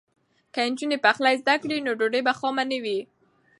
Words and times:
که 0.53 0.61
نجونې 0.69 0.97
پخلی 1.05 1.35
زده 1.41 1.55
کړي 1.61 1.77
نو 1.85 1.91
ډوډۍ 1.99 2.21
به 2.27 2.33
خامه 2.39 2.63
نه 2.71 2.77
وي. 2.83 2.99